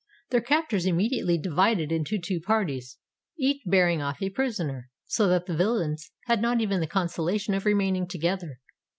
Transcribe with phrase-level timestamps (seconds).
[0.31, 2.97] Their captors immediately divided into two parties,
[3.37, 7.65] each bearing off a prisoner, so that the villains had not even the consolation of
[7.67, 8.59] remaining together.